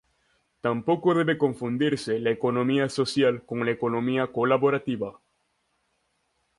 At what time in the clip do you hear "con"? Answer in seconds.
3.45-3.63